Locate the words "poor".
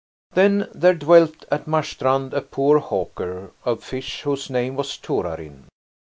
2.41-2.79